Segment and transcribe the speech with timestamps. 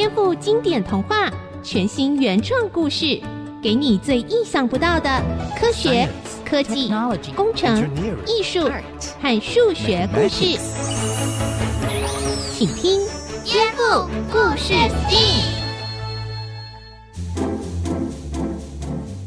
[0.00, 1.30] 颠覆经典童话，
[1.62, 3.20] 全新原创故事，
[3.62, 5.10] 给你最意想不到的
[5.60, 6.08] 科学、
[6.42, 6.90] 科技、
[7.36, 7.86] 工程、
[8.26, 8.66] 艺术
[9.20, 10.58] 和数学故事。
[12.54, 12.98] 请听
[13.44, 15.42] 《颠覆故事 STEAM》。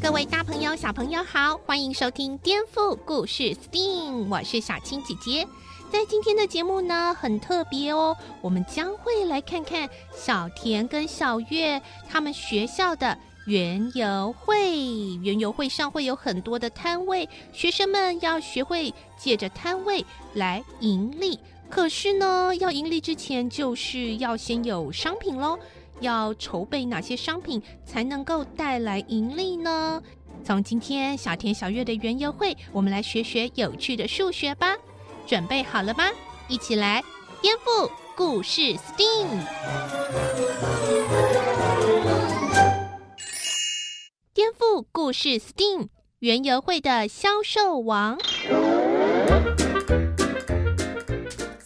[0.02, 5.46] 各位大朋友、小朋友好，欢迎收听《颠覆故事 STEAM》，我是小青姐姐。
[5.94, 14.76] 在今天的节目呢，很特别哦，我们将会来看看小田跟小月他们学校的园游会。
[15.22, 21.38] 园游会上会有很多的摊位，学生们要学会借着摊位来盈利。
[21.70, 25.56] 可是呢，要盈利之前，就是要先有商品喽。
[26.00, 30.02] 要筹备哪些商品才能够带来盈利呢？
[30.42, 34.74] 从今天小田小月的园游会，我们来学学有趣的数学吧。
[35.26, 36.04] 准备好了吗？
[36.48, 37.02] 一起来
[37.40, 39.26] 颠覆故事 STEAM。
[44.32, 48.18] 颠覆故事 STEAM，园游会的销售王。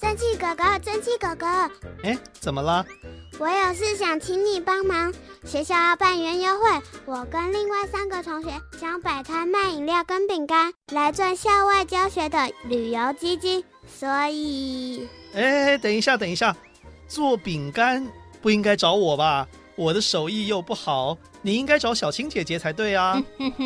[0.00, 1.46] 生气哥哥，生气哥哥，
[2.04, 2.84] 哎，怎么了？
[3.38, 5.14] 我有事想请你帮忙。
[5.44, 6.68] 学校要办园游会，
[7.06, 8.50] 我跟另外三个同学
[8.80, 13.62] 想摆摊卖饮料跟饼干，来赚校外教学的旅游基金。
[13.86, 16.54] 所以，哎，等一下，等一下，
[17.06, 18.04] 做饼干
[18.42, 19.46] 不应该找我吧？
[19.76, 23.12] 我的手艺又不好，你应该找小青姐姐才对啊。
[23.12, 23.64] 哼哼哼，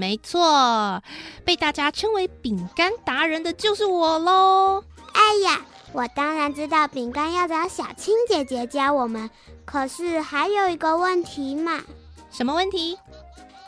[0.00, 1.00] 没错，
[1.44, 4.82] 被大家称为饼干达人的就是我喽。
[5.12, 5.60] 哎呀！
[5.92, 9.28] 我当然知道饼干要找小青姐姐教我们，
[9.64, 11.80] 可是还有一个问题嘛。
[12.30, 12.98] 什么问题？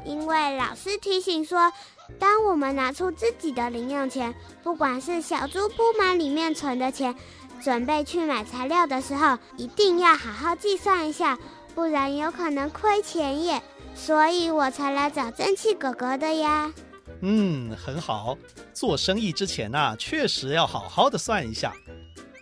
[0.06, 1.72] 因为老师提醒说，
[2.18, 7.14] 当我们拿出自己的零用钱，不管是小猪铺满里面存的钱，
[7.62, 11.38] 准备去买材料的时候，一定要好好计算一下，
[11.74, 13.62] 不然有可能亏钱耶。
[13.94, 16.72] 所以我才来找蒸汽哥哥的呀。
[17.20, 18.36] 嗯，很好。
[18.72, 21.72] 做生意之前啊，确实要好好的算一下。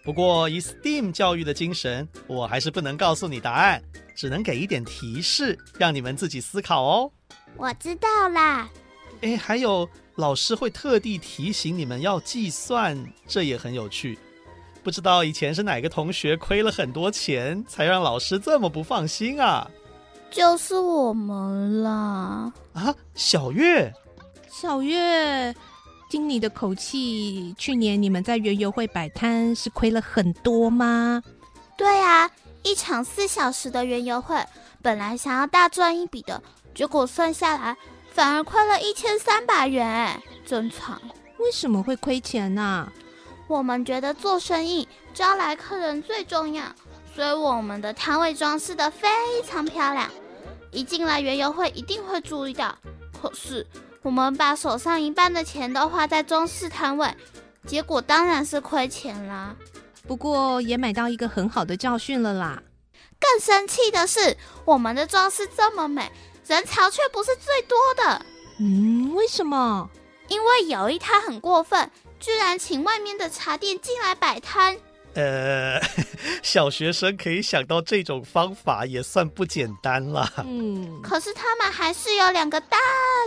[0.04, 3.80] 不过，以 STEAM 教育的精神，我还是不能告诉你答案，
[4.16, 7.12] 只能给一点提示，让你们自己思考哦。
[7.56, 8.68] 我知道啦。
[9.20, 12.98] 哎，还有，老师会特地提醒你们要计算，
[13.28, 14.18] 这也很有趣。
[14.82, 19.70] 不知道以前是哪个同学亏了很多钱，才让老师这么不放心啊？
[20.32, 22.52] 就是我们啦。
[22.72, 23.92] 啊，小月，
[24.50, 25.54] 小月。
[26.12, 31.22] 听你的口气，去年你们在园游会摆摊是亏了很多吗？
[31.74, 32.30] 对啊，
[32.62, 34.36] 一场四小时的园游会，
[34.82, 36.42] 本来想要大赚一笔的，
[36.74, 37.74] 结果算下来
[38.10, 41.00] 反而亏了一千三百元，真惨！
[41.38, 42.92] 为什么会亏钱呢？
[43.48, 46.64] 我们觉得做生意招来客人最重要，
[47.16, 49.08] 所以我们的摊位装饰的非
[49.46, 50.10] 常漂亮，
[50.72, 52.76] 一进来园游会一定会注意到。
[53.18, 53.66] 可是。
[54.02, 57.08] 我们把手上一半的钱都花在装饰摊位，
[57.66, 59.54] 结果当然是亏钱啦。
[60.06, 62.60] 不过也买到一个很好的教训了啦。
[63.20, 66.10] 更生气的是，我们的装饰这么美，
[66.48, 68.26] 人潮却不是最多的。
[68.58, 69.88] 嗯，为什么？
[70.26, 71.88] 因为有一摊很过分，
[72.18, 74.76] 居然请外面的茶店进来摆摊。
[75.14, 75.80] 呃，
[76.42, 80.28] 小学生可以想到这种方法，也算不简单了。
[80.38, 82.76] 嗯，可是他们还是有两个大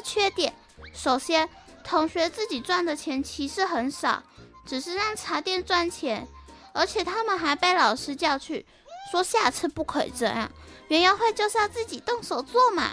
[0.04, 0.54] 缺点。
[0.96, 1.48] 首先，
[1.84, 4.24] 同学自己赚的钱其实很少，
[4.66, 6.28] 只是让茶店赚钱，
[6.74, 8.66] 而且他们还被老师叫去，
[9.12, 10.50] 说下次不可以这样。
[10.88, 12.92] 园游会就是要自己动手做嘛。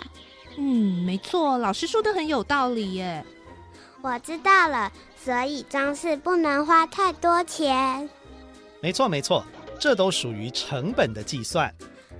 [0.58, 3.24] 嗯，没错，老师说的很有道理耶。
[4.02, 8.10] 我知道了，所以装饰不能花太多钱。
[8.80, 9.44] 没错，没错，
[9.78, 11.72] 这都属于成本的计算。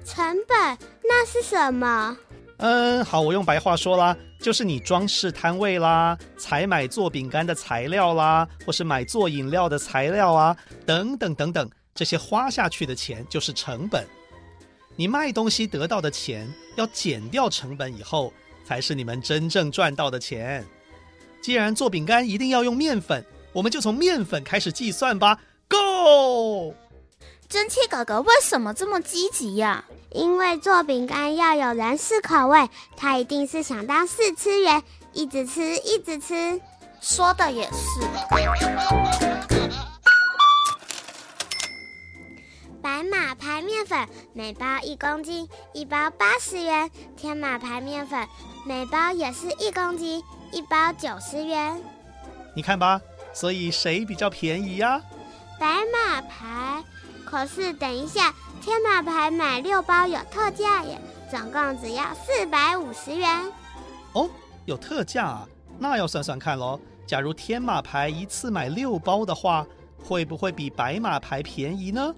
[0.04, 0.78] 成本？
[1.02, 2.16] 那是什么？
[2.58, 14.04] 嗯，好，我用白话说啦，就是你装饰摊位啦，采买做饼干的材料啦，或是买做饮料的材料啊，等等等等，这些花下去的钱就是成本。
[14.96, 18.32] 你卖东西得到的钱要减掉成本以后，
[18.64, 20.66] 才是你们真正赚到的钱。
[21.40, 25.38] 既然做饼干一定要用面粉，我们就从面粉开始计算吧。
[25.68, 26.74] Go！
[27.52, 29.84] 蒸汽哥哥为什么这么积极呀？
[30.10, 34.82] 因为做饼干要有人试口味，他一定是想当试吃员，
[35.12, 36.58] 一直吃，一直吃。
[37.02, 38.00] 说的也是。
[42.80, 46.88] 白马牌面粉每包一公斤，一包八十元；
[47.18, 48.26] 天马牌面粉
[48.64, 51.82] 每包也是一公斤，一包九十元。
[52.56, 52.98] 你看吧，
[53.34, 55.02] 所以谁比较便宜呀？
[55.60, 56.82] 白马牌。
[57.32, 61.00] 可是等一下，天马牌买六包有特价耶，
[61.30, 63.50] 总共只要四百五十元。
[64.12, 64.28] 哦，
[64.66, 65.48] 有特价啊？
[65.78, 66.78] 那要算算看喽。
[67.06, 69.66] 假如天马牌一次买六包的话，
[70.04, 72.14] 会不会比白马牌便宜呢？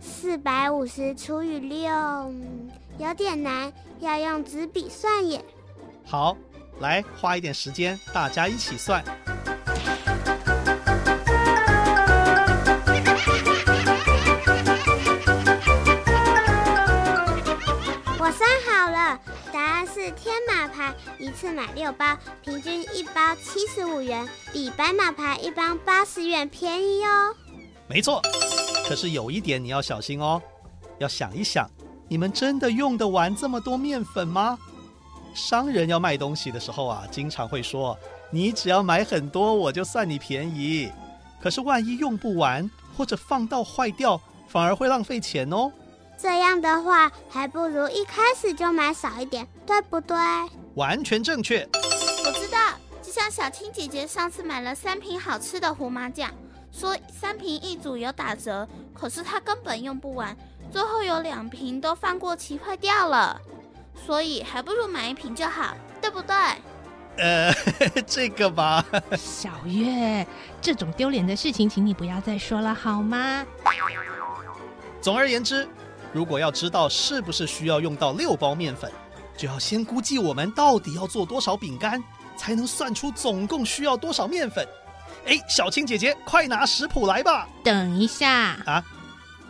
[0.00, 2.32] 四百五十除以六，
[2.98, 5.44] 有点难，要用纸笔算耶。
[6.04, 6.36] 好，
[6.78, 9.02] 来花一点时间，大家一起算。
[18.36, 19.18] 算好了，
[19.50, 27.34] 答案是天马牌一次买六包，平均一包七十五元，比白马牌一包八十元便宜哦。
[27.88, 28.20] 没错，
[28.86, 30.42] 可是有一点你要小心哦，
[30.98, 31.66] 要想一想，
[32.08, 34.58] 你们真的用得完这么多面粉吗？
[35.34, 37.98] 商人要卖东西的时候啊，经常会说，
[38.30, 40.92] 你只要买很多，我就算你便宜。
[41.40, 45.72] 可是万一用不完，或者放到坏掉，反而会浪费钱哦。
[46.18, 50.16] 这样的话，还不如一开始就买少一点，对不对？
[50.74, 51.68] 完全正确。
[52.24, 52.58] 我知道，
[53.02, 56.30] 就像小青姐姐上次买了三瓶好吃的胡麻酱，
[56.72, 60.36] 说三瓶一组有打折，可是她根本用不完，
[60.72, 63.40] 最后有两瓶都放过期坏掉了，
[64.06, 66.34] 所以还不如买一瓶就好，对不对？
[67.18, 67.52] 呃，
[68.06, 68.84] 这个吧。
[69.16, 70.26] 小月，
[70.60, 73.46] 这种丢脸的事情，请你不要再说了好吗？
[75.00, 75.68] 总而言之。
[76.16, 78.90] 如果要知道是不是需要用到六包面粉，
[79.36, 82.02] 就要先估计我们到底要做多少饼干，
[82.38, 84.66] 才能算出总共需要多少面粉。
[85.26, 87.46] 哎，小青姐姐，快拿食谱来吧！
[87.62, 88.30] 等一下
[88.64, 88.82] 啊，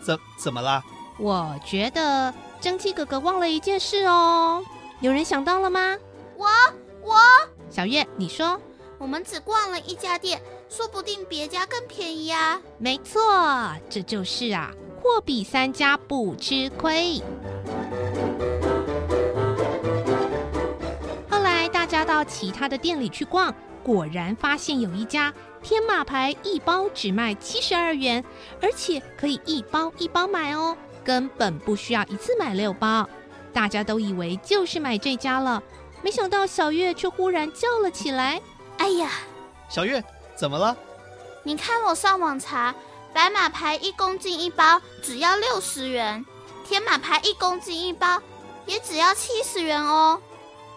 [0.00, 0.82] 怎怎么啦？
[1.20, 4.60] 我觉得蒸汽哥哥忘了一件事哦，
[4.98, 5.96] 有人想到了吗？
[6.36, 6.48] 我
[7.00, 7.14] 我，
[7.70, 8.60] 小月，你说，
[8.98, 12.60] 我们只逛了一家店，说不定别家更便宜啊。
[12.76, 13.20] 没错，
[13.88, 14.72] 这就是啊。
[15.06, 17.22] 货比三家不吃亏。
[21.30, 23.54] 后来大家到其他的店里去逛，
[23.84, 25.32] 果然发现有一家
[25.62, 28.24] 天马牌一包只卖七十二元，
[28.60, 33.08] 而且可以一包一包买哦，根本不需要一次买六包。
[33.52, 35.62] 大家都以为就是买这家了，
[36.02, 38.42] 没想到小月却忽然叫了起来
[38.78, 39.08] ：“哎呀，
[39.68, 40.02] 小月，
[40.34, 40.76] 怎么了？
[41.44, 42.74] 你看我上网查。”
[43.16, 46.22] 白马牌一公斤一包只要六十元，
[46.68, 48.20] 天马牌一公斤一包
[48.66, 50.20] 也只要七十元哦。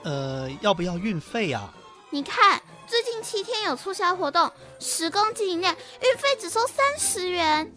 [0.04, 1.70] 呃，要不要运费啊？
[2.10, 4.50] 你看最近七天有促销活动，
[4.80, 7.70] 十公斤以内运费只收三十元，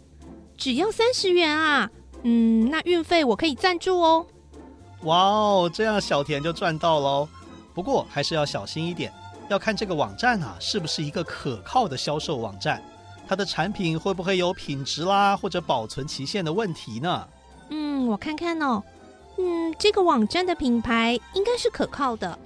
[0.57, 1.91] 只要三十元啊？
[2.21, 4.25] 嗯，那运费我可以赞助哦。
[5.01, 7.27] 哇哦，这样小田就赚到喽。
[7.73, 9.11] 不过还是要小心一点，
[9.49, 12.81] 要看这个网站啊是不是一个可靠的销售网站。
[13.33, 17.27] 它的产品会不会有品质啦，或者保存期限的问题呢？
[17.71, 18.83] 嗯，我看看哦。
[19.39, 22.37] 嗯，这个网站的品牌应该是可靠的。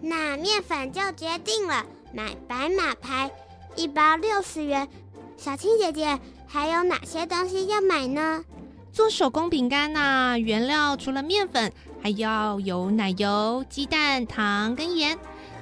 [0.00, 3.30] 那面粉就决定了，买白马牌，
[3.76, 4.88] 一包六十元。
[5.36, 6.18] 小青姐姐，
[6.48, 8.44] 还有哪些东西要买呢？
[8.92, 11.72] 做手工饼干呐，原料除了面粉，
[12.02, 15.16] 还要有奶油、鸡蛋、糖跟盐。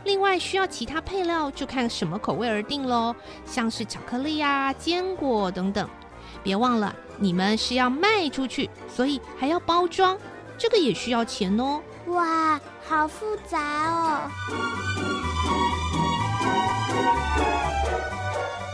[0.04, 3.14] 另外需要其他配料，就看什么口味而定喽，
[3.44, 5.88] 像是巧克力啊、坚果等等。
[6.42, 10.16] 别忘了，你们是要卖出去，所以还要包装，
[10.56, 11.82] 这个也需要钱哦。
[12.06, 14.30] 哇，好复杂哦！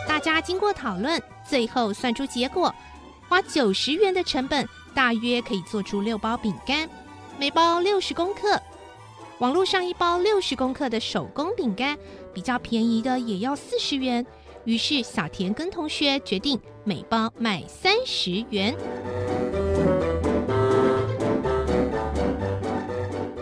[0.06, 2.72] 大家经过讨论，最后算出结果，
[3.28, 6.88] 花九十元的成本，大约可以做出六包饼干，
[7.36, 8.60] 每包六十公克。
[9.38, 11.98] 网络上一包六十公克的手工饼干，
[12.32, 14.24] 比较便宜的也要四十元。
[14.64, 18.74] 于是小田跟同学决定每包卖三十元。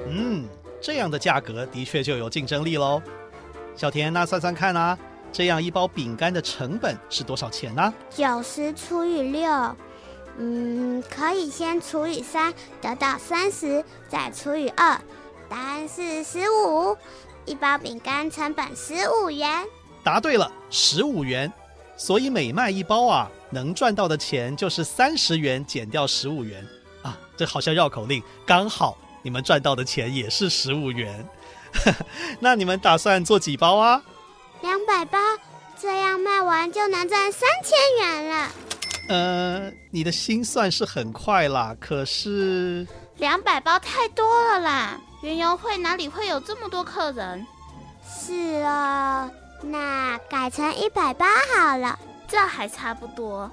[0.09, 0.45] 嗯，
[0.81, 3.01] 这样的价格的确就有竞争力喽。
[3.77, 4.99] 小田，那算算看啊，
[5.31, 7.95] 这样一包饼干的成本是多少钱呢？
[8.11, 9.77] 九十除以六，
[10.39, 15.01] 嗯，可以先除以三，得到三十，再除以二。
[15.55, 16.97] 答案是十五，
[17.45, 19.65] 一包饼干成本十五元。
[20.03, 21.53] 答对了，十五元。
[21.97, 26.67] 所以每卖一包啊，能赚到的钱就是三十元减掉十五元
[27.03, 27.17] 啊。
[27.37, 31.25] 这好像绕口令，刚好你们赚到的钱也是十五元。
[32.41, 34.03] 那你们打算做几包啊？
[34.61, 35.21] 两百包，
[35.81, 38.53] 这样卖完就能赚三千元了。
[39.09, 42.85] 呃，你的心算是很快啦，可是
[43.19, 45.01] 两百包太多了啦。
[45.25, 47.47] 园游会哪里会有这么多客人？
[48.07, 49.31] 是哦，
[49.63, 51.27] 那改成一百八
[51.57, 53.51] 好了，这还差不多。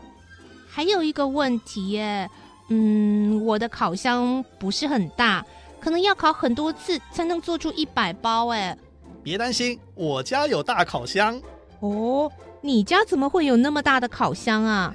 [0.70, 2.30] 还有一个问题耶，
[2.68, 5.46] 嗯，我的烤箱不是很大，
[5.80, 8.50] 可能要烤很多次才能做出一百包。
[8.50, 8.78] 哎，
[9.24, 11.42] 别担心，我家有大烤箱。
[11.80, 14.94] 哦，你家怎么会有那么大的烤箱啊？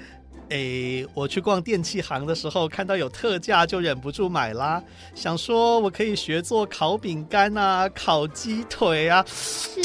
[0.48, 4.80] 哎，我去逛电器行的时候，看到有特价，就忍不住买啦。
[5.14, 9.24] 想说我可以学做烤饼干啊，烤鸡腿啊。
[9.26, 9.80] 是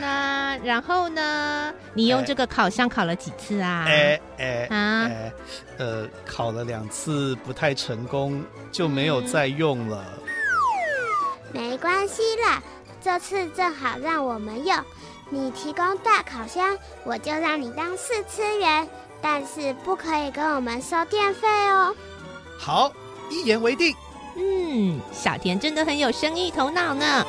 [0.00, 1.74] 呢，然后呢？
[1.92, 3.84] 你用这个烤箱烤了几次啊？
[3.86, 5.32] 诶诶啊诶，
[5.76, 10.04] 呃，烤了两次不太成功，就没有再用了。
[11.52, 12.62] 没关系啦，
[13.02, 14.76] 这次正好让我们用。
[15.30, 18.88] 你提供大烤箱，我就让你当试吃员。
[19.20, 21.94] 但是不可以跟我们收电费哦。
[22.58, 22.92] 好，
[23.30, 23.94] 一言为定。
[24.36, 27.24] 嗯，小田真的很有生意头脑呢。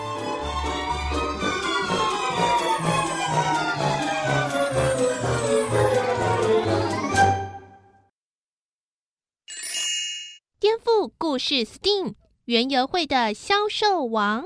[10.59, 12.13] 颠覆故事，STEAM
[12.45, 14.43] 原游会的销售王。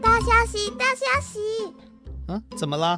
[0.00, 0.70] 大消息！
[0.78, 1.74] 大消息！
[2.28, 2.96] 嗯，怎么了？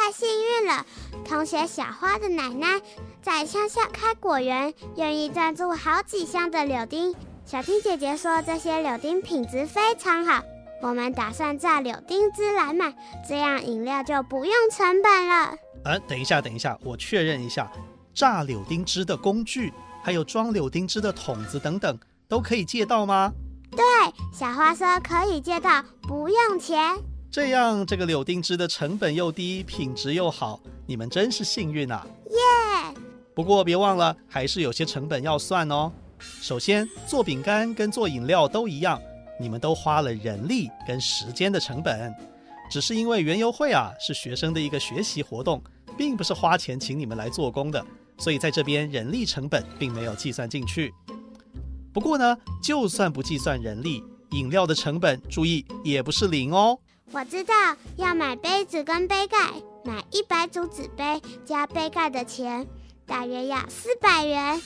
[0.00, 0.86] 太幸运了，
[1.24, 2.80] 同学小花的奶奶
[3.20, 7.12] 在乡下开果园，愿意赞助好几箱的柳丁。
[7.44, 10.40] 小青姐姐说这些柳丁品质非常好，
[10.80, 12.94] 我们打算榨柳丁汁来卖，
[13.28, 15.56] 这样饮料就不用成本了。
[15.84, 17.70] 呃，等一下，等一下，我确认一下，
[18.14, 23.32] 榨柳丁汁的工具，还有装柳丁汁的桶子等等，都可以借到吗？
[23.72, 23.84] 对，
[24.32, 26.96] 小花说可以借到，不用钱。
[27.30, 32.06] 这样，这个柳丁汁的成本又低，品质又好，你们真是幸运啊！
[32.30, 33.00] 耶
[33.34, 35.92] 不过别忘了，还是有些成本要算哦。
[36.40, 38.98] 首先，做饼干跟做饮料都一样，
[39.38, 42.14] 你们都花了人力跟时间的成本。
[42.70, 45.62] 只是因为园游会啊是学生的一个学习活动，
[45.98, 47.84] 并不是花钱请你们来做工的，
[48.16, 50.92] 所以在这边人力成本并没有计算进去。
[51.92, 56.78] 不过呢，就算不计算人力，饮料的成本，注意也不是零哦。
[57.10, 57.54] 我知道
[57.96, 59.38] 要买杯子跟杯盖，
[59.82, 62.66] 买一百组纸杯加杯盖的钱
[63.06, 64.60] 大约要四百元。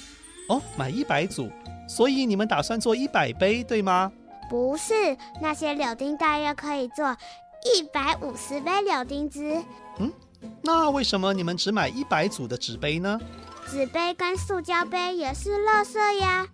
[0.48, 1.48] 哦，买一百组，
[1.88, 4.10] 所以你们打算做一百杯，对吗？
[4.50, 7.16] 不是，那些柳丁大约可以做
[7.64, 9.62] 一百五十杯柳丁汁。
[9.98, 10.12] 嗯，
[10.62, 13.20] 那为什么你们只买一百组的纸杯呢？
[13.70, 16.46] 纸杯跟塑胶杯也是垃圾呀。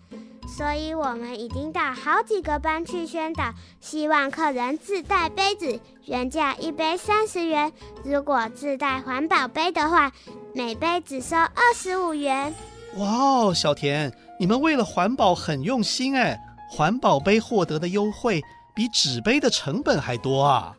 [0.59, 7.73] 所以我们已经到好几个班去宣导，希望客人自带杯子，原价一杯三十元。
[8.03, 10.11] 如果自带环保杯的话，
[10.53, 12.53] 每杯只收二十五元。
[12.97, 16.37] 哇哦，小田，你们为了环保很用心哎！
[16.69, 18.43] 环保杯获得的优惠
[18.75, 20.75] 比纸杯的成本还多啊！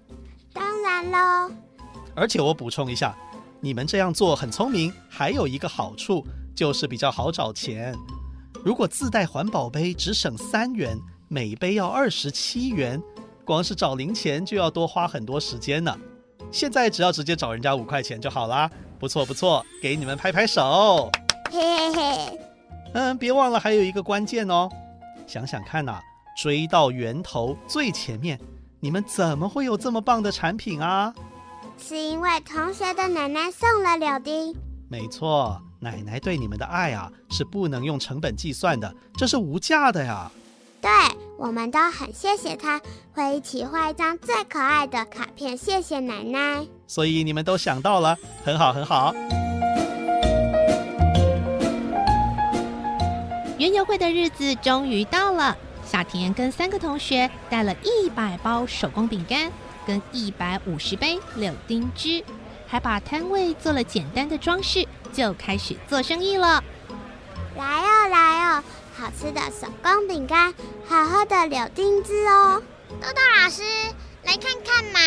[0.51, 1.49] 当然喽。
[2.13, 3.15] 而且我补充一下，
[3.61, 6.21] 你们这样做很聪明，还有一个好处
[6.53, 7.95] 就是比较好找钱。
[8.63, 13.01] 如果自带环保杯只省三元，每杯要二十七元，
[13.45, 15.97] 光是找零钱就要多花很多时间呢。
[16.51, 18.69] 现在只要直接找人家五块钱就好啦。
[18.99, 21.09] 不错不错，给你们拍拍手。
[21.49, 22.39] 嘿嘿嘿。
[22.93, 24.69] 嗯，别忘了还有一个关键哦。
[25.25, 25.99] 想想看呐，
[26.35, 28.37] 追到源头最前面，
[28.81, 31.13] 你们怎么会有这么棒的产品啊？
[31.77, 34.53] 是因为同学的奶奶送了柳丁。
[34.89, 35.61] 没错。
[35.79, 40.29] 奶奶对你们的爱啊，是不能用成本计算的，这是无价的呀。
[40.81, 40.89] 对，
[41.37, 42.81] 我们都很谢谢她，
[43.13, 46.65] 会一起画一张最可爱的卡片，谢谢奶奶。
[46.87, 49.13] 所以你们都想到了，很好很好。
[53.57, 55.55] 园游会的日子终于到了，
[55.85, 59.51] 小田跟三个同学带了一百包手工饼干，
[59.85, 62.23] 跟一百五十杯柳丁汁。
[62.69, 66.63] 还把摊位做了简单的装饰，就开始做生意了。
[67.57, 68.63] 来哦，来哦，
[68.95, 70.53] 好吃的手工饼干，
[70.87, 72.61] 好喝的柳丁汁哦。
[73.01, 73.63] 豆豆老师，
[74.23, 74.99] 来看看嘛，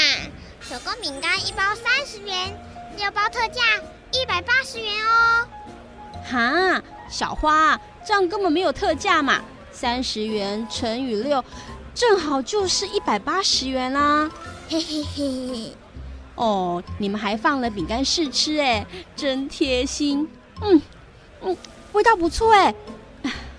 [0.60, 2.60] 手工饼干一包三十元，
[2.96, 3.62] 六包特价
[4.10, 5.46] 一百八十元哦。
[6.28, 9.40] 哈，小花，这样根本没有特价嘛，
[9.70, 11.44] 三十元乘以六，
[11.94, 14.28] 正好就是一百八十元啦。
[14.68, 15.76] 嘿嘿嘿嘿。
[16.42, 18.84] 哦，你们还放了饼干试吃，哎，
[19.14, 20.28] 真贴心。
[20.60, 20.82] 嗯
[21.40, 21.56] 嗯，
[21.92, 22.74] 味道不错，哎。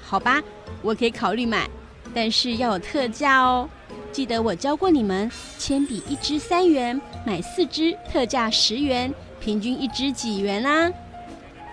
[0.03, 0.43] 好吧，
[0.81, 1.69] 我可以考虑买，
[2.13, 3.69] 但是要有特价哦。
[4.11, 10.91] 记得我教过你们，铅笔一支三元，买四支特价十元，平均一支几元啊？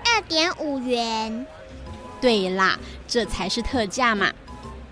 [0.04, 1.44] 二点五元。
[2.20, 4.32] 对啦，这才是特价嘛。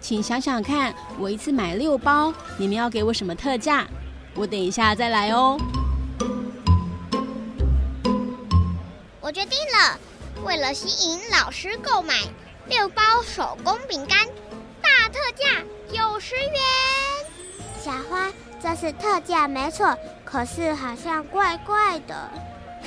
[0.01, 3.87] 请想想看，我一次买六包，你们要给我什么特价？
[4.35, 5.57] 我等一下再来哦。
[9.29, 10.01] 我决定了，
[10.43, 12.15] 为了吸引老师购买，
[12.67, 14.27] 六包手工饼干
[14.81, 16.55] 大特价九十元。
[17.79, 19.95] 小花，这是特价没错，
[20.25, 22.31] 可是好像怪怪的。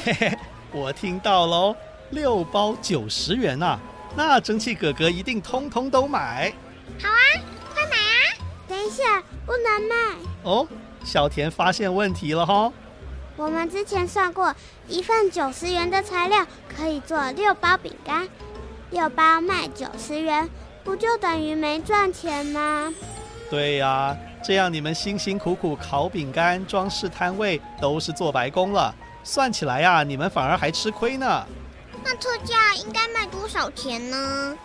[0.04, 0.40] 嘿嘿，
[0.72, 1.76] 我听到喽，
[2.10, 3.80] 六包九十元呐、啊，
[4.16, 6.52] 那蒸汽哥哥一定通通都买。
[7.04, 7.22] 好啊，
[7.72, 8.18] 快买啊！
[8.68, 9.96] 等一下，不能卖。
[10.42, 10.68] 哦，
[11.06, 12.74] 小田发现问题了哈。
[13.42, 14.56] 我们之前算过，
[14.88, 18.30] 一份九十元的材料可以做六包饼干，
[18.92, 20.48] 六包卖九十元，
[20.84, 22.94] 不就等于没赚钱吗？
[23.50, 28.94] 对呀、啊，这样你们辛辛苦苦烤饼干、装饰摊位都是做白工了，
[29.24, 31.44] 算起来呀、啊，你们反而还吃亏呢。
[32.04, 34.56] 那特价应该卖多少钱呢？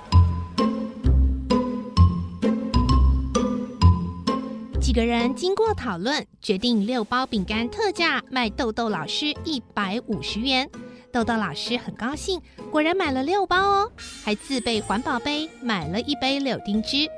[4.87, 10.71] 几个人经过讨论，决定六包饼干特价卖豆豆老师一百五十元。
[11.13, 12.41] 豆豆老师很高兴，
[12.71, 17.09] 果然买了六包哦，还自备环保杯，买了一杯柳丁汁。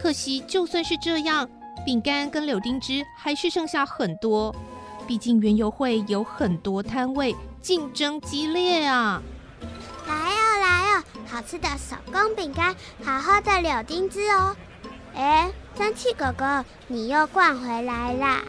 [0.00, 1.46] 可惜，就算是这样，
[1.84, 4.56] 饼干跟柳丁汁还是剩下很多。
[5.06, 9.22] 毕竟园游会有很多摊位，竞争激烈啊！
[10.08, 14.56] 来哦来哦，好吃的手工饼干，好喝的柳丁汁哦！
[15.14, 15.50] 哎。
[15.74, 16.44] 蒸汽狗狗，
[16.86, 18.42] 你又逛回来啦？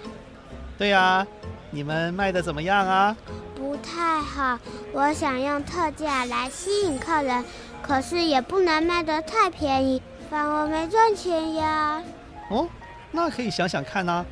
[0.78, 1.28] 对呀、啊，
[1.72, 3.16] 你们卖的怎么样啊？
[3.56, 4.60] 不太好，
[4.92, 7.46] 我想用特价来吸引客人，
[7.82, 12.04] 可是也不能卖得太便宜，反而没赚钱呀。
[12.50, 12.68] 哦，
[13.10, 14.26] 那可以想想看啊，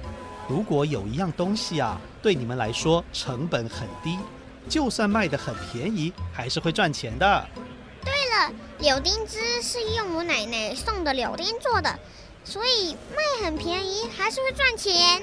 [0.50, 4.20] 如果有一样东西啊，对你们来说成本很低，
[4.68, 7.48] 就算卖得很便宜，还是会赚钱的。
[8.04, 11.98] 对了，柳丁汁是用我奶奶送的柳丁做的。
[12.44, 15.22] 所以卖很便宜，还是会赚钱。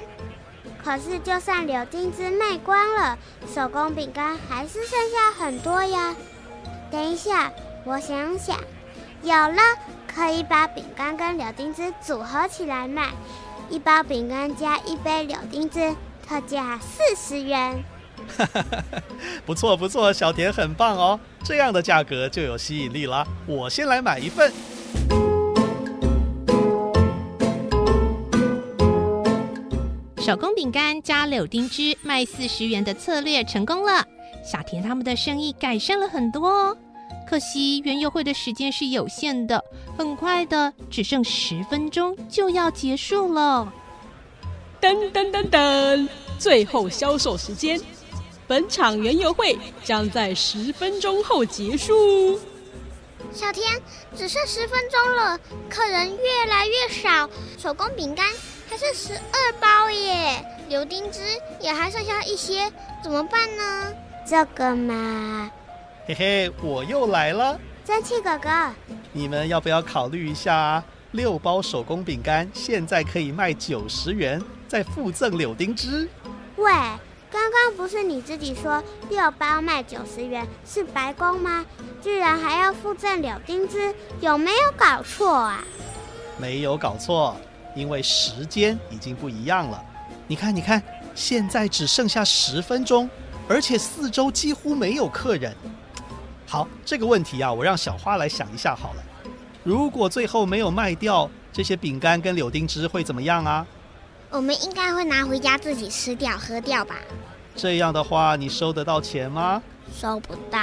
[0.83, 3.17] 可是就算柳丁汁卖光了，
[3.53, 6.15] 手工饼干还是剩下很多呀。
[6.89, 7.51] 等一下，
[7.85, 8.57] 我想想，
[9.21, 9.61] 有了，
[10.07, 13.09] 可以把饼干跟柳丁汁组合起来卖。
[13.69, 15.93] 一包饼干加一杯柳丁汁，
[16.27, 17.83] 特价四十元。
[19.45, 23.27] 不错不错，小田很棒哦，这样的价格就有吸引力了。
[23.45, 24.51] 我先来买一份。
[30.29, 34.05] 手工饼干加柳丁汁卖四十元的策略成功了，
[34.45, 36.77] 小田他们的生意改善了很多哦。
[37.27, 39.65] 可惜园游会的时间是有限的，
[39.97, 43.73] 很快的，只剩十分钟就要结束了。
[44.79, 47.81] 噔噔噔噔，最后销售时间，
[48.45, 52.39] 本场园游会将在十分钟后结束。
[53.33, 53.81] 小田，
[54.15, 58.27] 只剩十分钟了，客人越来越少，手工饼干。
[58.69, 61.21] 还剩十二包耶，柳丁汁
[61.59, 62.71] 也还剩下一些，
[63.03, 63.91] 怎么办呢？
[64.27, 65.49] 这个嘛，
[66.05, 67.59] 嘿嘿，我又来了。
[67.83, 68.49] 蒸汽哥哥，
[69.11, 70.83] 你们要不要考虑一下啊？
[71.13, 76.07] 六包手工饼干现在可以卖九十元，再附赠柳丁汁。
[76.57, 76.71] 喂，
[77.31, 81.65] 刚刚不是你自己说六包卖九十元是白工吗？
[82.03, 85.63] 居然还要附赠柳丁汁，有没有搞错啊？
[86.37, 87.35] 没有搞错。
[87.75, 89.83] 因为时间已经不一样了，
[90.27, 90.81] 你看，你看，
[91.13, 93.09] 现在只剩下十分钟，
[93.47, 95.55] 而且四周几乎没有客人。
[96.45, 99.03] 好，这个问题啊，我让小花来想一下好了。
[99.63, 103.65] 如果最后没有卖掉这些饼干跟柳丁汁，会怎么样啊？
[104.31, 106.95] 我们应该会拿回家自己吃掉、喝掉吧？
[107.55, 109.61] 这样的话，你收得到钱吗？
[109.93, 110.59] 收不到。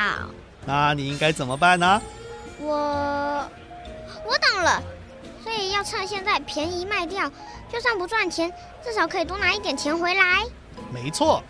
[0.64, 2.03] 那你应该怎么办呢？
[2.61, 2.75] 我，
[4.25, 4.83] 我懂了。
[5.47, 7.31] 所以要趁现在便宜卖掉，
[7.73, 8.53] 就算不赚钱，
[8.85, 10.45] 至少可以多拿一点钱回来。
[10.93, 11.41] 没错。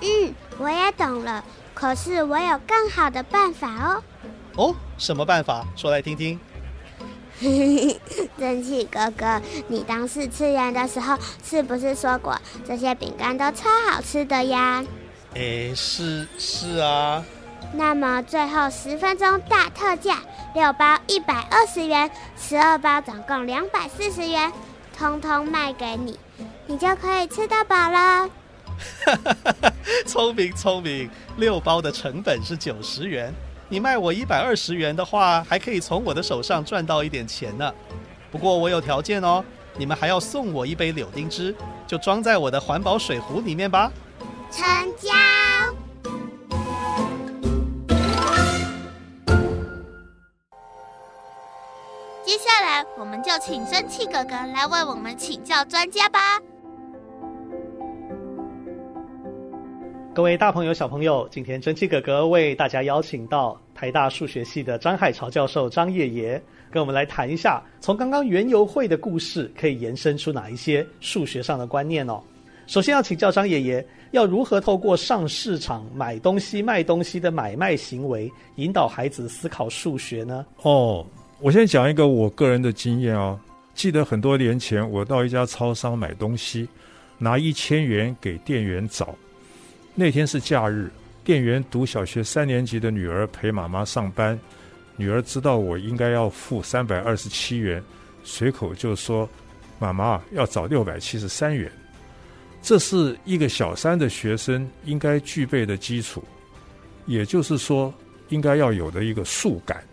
[0.00, 1.44] 嗯，我也懂了。
[1.74, 4.02] 可是我有更好的办法哦。
[4.56, 5.66] 哦，什么办法？
[5.76, 6.40] 说来听听。
[8.40, 14.82] 蒸汽哥哥，你当试吃员的时候，是不是说过这些饼干都超好吃的呀？
[15.34, 17.22] 诶，是是啊。
[17.72, 20.18] 那么最后十分钟大特价，
[20.54, 24.50] 六包一百二十元，十二包总共两百四十元，
[24.96, 26.18] 通通卖给你，
[26.66, 28.30] 你就可以吃到饱了。
[30.06, 33.32] 聪明聪明，六包的成本是九十元，
[33.68, 37.72] 你卖我一百二十元的话，还可以从我的手上赚到一点钱呢。
[38.30, 39.44] 不过我有条件哦，
[39.76, 41.54] 你们还要送我一杯柳丁汁，
[41.86, 43.90] 就装在我的环保水壶里面吧。
[44.50, 44.64] 成
[44.96, 45.10] 交。
[52.46, 56.40] 下来，我们就请蒸汽哥哥来为我们请教专家吧。
[60.14, 72.22] 各位大朋友、小朋友，今天蒸汽哥哥为大家邀请到台大数学系的张海潮教授张爷爷，跟我们来谈一下，从刚刚园游会的故事可以延伸出哪一些数学上的观念哦。
[72.68, 80.46] 首先要请教张爷爷，要如何透过上市场买东西、卖东西的买卖行为，引导孩子思考数学呢？
[80.62, 81.04] 哦，
[81.38, 83.38] 我先讲一个我个人的经验哦。
[83.74, 86.66] 记得很多年前，我到一家超商买东西，
[87.18, 89.14] 拿一千元给店员找。
[89.94, 90.90] 那天是假日，
[91.22, 94.38] 店员读小学三年级的女儿陪妈妈上班，
[94.96, 97.82] 女儿知道我应该要付三百二十七元，
[98.24, 99.28] 随口就说
[99.78, 101.70] ：“妈妈要找六百七十三元。”
[102.62, 106.24] 这是一个小三的学生应该具备的基础，
[107.04, 107.92] 也就是说，
[108.30, 109.84] 应该要有的一个数感。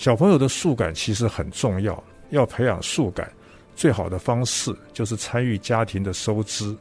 [0.00, 2.02] 小朋友的数感其实很重要。
[2.30, 3.30] 要培养数感，
[3.76, 6.74] 最好的方式就是参与家庭的收支。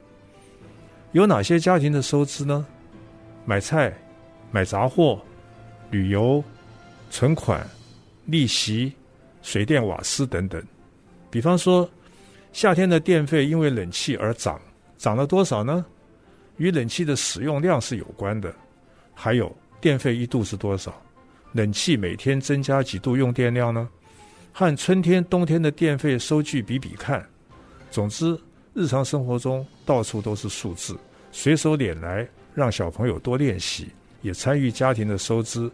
[1.11, 2.65] 有哪些家庭的收支呢？
[3.43, 3.93] 买菜、
[4.51, 5.19] 买杂货、
[5.91, 6.41] 旅游、
[7.09, 7.69] 存款、
[8.23, 8.93] 利息、
[9.41, 10.63] 水电瓦斯等等。
[11.29, 11.89] 比方说，
[12.53, 14.57] 夏天的电费因为冷气而涨，
[14.97, 15.85] 涨了多少呢？
[16.55, 18.55] 与冷气的使用量是有关的。
[19.13, 20.95] 还有，电费一度是多少？
[21.51, 23.89] 冷气每天增加几度用电量呢？
[24.51, 27.25] 和春天、冬天的电费收据比比看。
[27.89, 28.37] 总之，
[28.73, 30.97] 日常生活中到处都是数字，
[31.31, 33.87] 随手拈来，让小朋友多练习，
[34.21, 35.69] 也参与家庭的收支，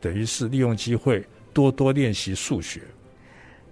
[0.00, 2.80] 等于是利用机会多多练习数学。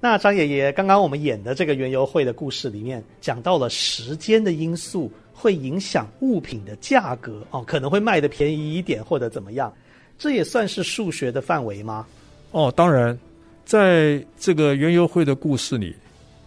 [0.01, 9.73] 那张爷爷，刚刚我们演的这个园游会的故事里面，讲到了时间的因素会影响物品的价格哦，可能会卖的便宜一点或者怎么样，
[10.19, 12.07] 这也算是数学的范围吗？
[12.53, 13.19] 哦，当然。
[13.65, 15.97] 在这个园游会的故事里，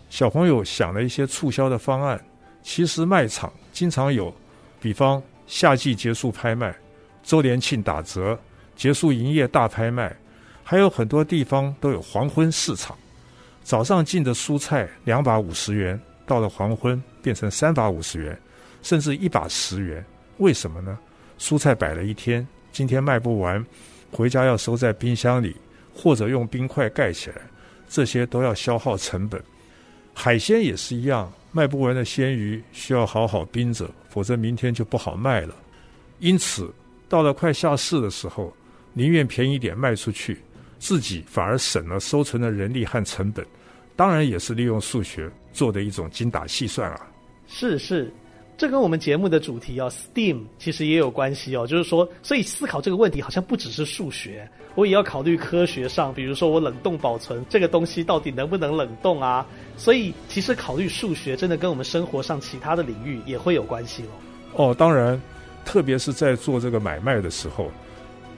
[0.07, 2.23] 小朋友想了一些促销的方案。
[2.61, 4.31] 其实卖场经常有，
[4.79, 6.75] 比方夏季结束拍卖、
[7.23, 8.37] 周年庆打折、
[8.75, 10.15] 结束营业大拍卖，
[10.63, 12.95] 还有很多地方都有黄昏市场。
[13.63, 18.39] 早上进的蔬菜两把五十元，到了黄昏变成三把五十元，
[18.83, 20.05] 甚至一把十元。
[20.37, 20.99] 为什么呢？
[21.39, 22.47] 蔬菜摆了一天，
[22.77, 23.65] 今天卖不完，
[24.11, 25.55] 回家要收在冰箱里。
[25.95, 27.41] 或者用冰块盖起来，
[27.89, 29.41] 这些都要消耗成本。
[30.13, 35.55] 海鲜也是一样，卖不完的鲜鱼需要好好冰着，否则明天就不好卖了。
[36.19, 36.71] 因此，
[37.09, 38.55] 到了快下市的时候，
[38.93, 40.37] 宁愿便宜点卖出去，
[40.77, 43.43] 自己反而省了收存的人力和成本。
[43.95, 47.07] 当然，也是利用数学做的一种精打细算啊。
[47.47, 48.13] 是是。
[48.57, 51.67] 这跟我们节目的主题哦，STEAM 其实也有关系哦。
[51.67, 59.45] 就是说，所以思考这个问题好像不只是数学，我也要考虑科学上，比如说我冷冻保存这个东西到底能不能冷冻啊？
[59.77, 64.01] 所以其实考虑数学真的跟我们生活上其他的领域也会有关系
[64.55, 64.69] 哦。
[64.71, 65.21] 哦，当然，
[65.63, 67.69] 特别是在做这个买卖的时候，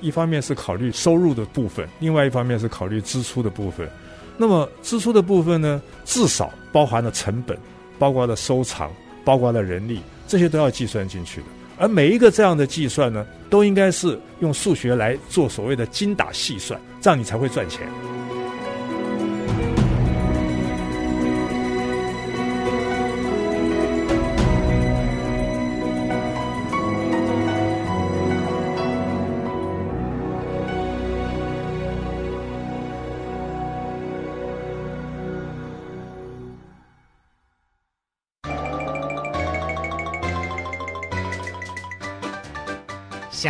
[0.01, 3.89] 一方面是考虑收入的部分，另外一方面是考虑支出的部分。
[4.35, 7.57] 那么支出的部分呢，至少包含了成本，
[7.97, 8.91] 包括了收藏。
[9.23, 11.47] 包括了人力，这些都要计算进去的。
[11.77, 17.87] 而每一个这样的计算呢，都应该是用数学来做所谓的精打细算，这样你才会赚钱。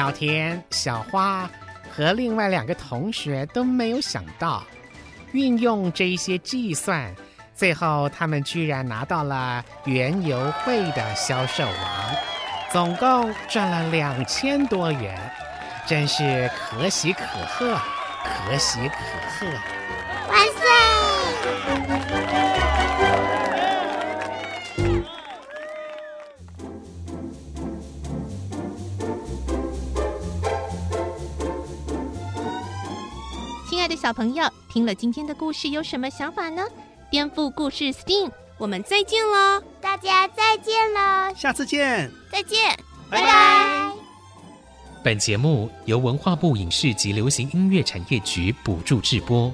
[0.09, 1.47] 小田、小花
[1.95, 4.63] 和另外两个同学都没有想到，
[5.33, 7.13] 运用这一些计算，
[7.53, 12.15] 最后他们居然拿到了园游会的销售王，
[12.71, 15.15] 总共赚了两千多元，
[15.85, 17.79] 真是可喜可贺，
[18.23, 18.95] 可喜可
[19.29, 19.45] 贺！
[20.27, 21.78] 万岁！
[34.01, 36.65] 小朋友听了今天的故事有什么想法呢？
[37.11, 39.61] 颠覆故事 STEAM，我们再见喽！
[39.81, 41.33] 大家再见喽！
[41.35, 42.09] 下次见！
[42.31, 42.79] 再见！
[43.09, 43.91] 拜拜！
[45.03, 49.51] 本节目由文化部影视及流行音乐产业局补助制播。